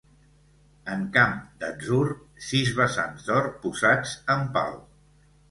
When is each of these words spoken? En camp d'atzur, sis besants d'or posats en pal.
En 0.93 1.03
camp 1.17 1.35
d'atzur, 1.63 2.07
sis 2.47 2.73
besants 2.81 3.29
d'or 3.29 3.53
posats 3.67 4.17
en 4.39 4.51
pal. 4.59 4.77